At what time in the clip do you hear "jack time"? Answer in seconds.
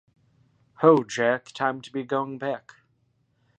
1.03-1.79